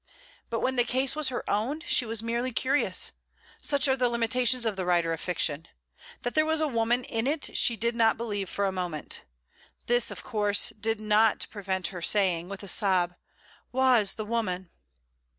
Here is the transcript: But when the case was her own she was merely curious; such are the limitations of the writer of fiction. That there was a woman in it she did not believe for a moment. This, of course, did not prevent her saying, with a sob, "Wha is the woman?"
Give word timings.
But 0.49 0.61
when 0.61 0.77
the 0.77 0.83
case 0.83 1.15
was 1.15 1.27
her 1.29 1.47
own 1.47 1.81
she 1.85 2.07
was 2.07 2.23
merely 2.23 2.51
curious; 2.51 3.11
such 3.61 3.87
are 3.87 3.95
the 3.95 4.09
limitations 4.09 4.65
of 4.65 4.75
the 4.75 4.83
writer 4.83 5.13
of 5.13 5.21
fiction. 5.21 5.67
That 6.23 6.33
there 6.33 6.43
was 6.43 6.59
a 6.59 6.67
woman 6.67 7.03
in 7.03 7.27
it 7.27 7.55
she 7.55 7.75
did 7.75 7.95
not 7.95 8.17
believe 8.17 8.49
for 8.49 8.65
a 8.65 8.71
moment. 8.71 9.25
This, 9.85 10.09
of 10.09 10.23
course, 10.23 10.69
did 10.69 10.99
not 10.99 11.45
prevent 11.51 11.89
her 11.89 12.01
saying, 12.01 12.49
with 12.49 12.63
a 12.63 12.67
sob, 12.67 13.13
"Wha 13.71 13.97
is 13.97 14.15
the 14.15 14.25
woman?" 14.25 14.71